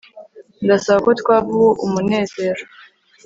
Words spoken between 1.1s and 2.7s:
twava ubu, munezero